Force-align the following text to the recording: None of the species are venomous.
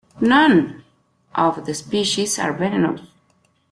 None 0.19 0.83
of 1.35 1.67
the 1.67 1.75
species 1.75 2.39
are 2.39 2.53
venomous. 2.53 3.01